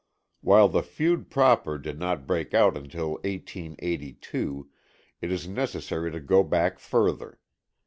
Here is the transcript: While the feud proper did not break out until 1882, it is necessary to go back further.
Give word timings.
While 0.41 0.67
the 0.67 0.81
feud 0.81 1.29
proper 1.29 1.77
did 1.77 1.99
not 1.99 2.25
break 2.25 2.55
out 2.55 2.75
until 2.75 3.11
1882, 3.21 4.67
it 5.21 5.31
is 5.31 5.47
necessary 5.47 6.09
to 6.09 6.19
go 6.19 6.41
back 6.41 6.79
further. 6.79 7.39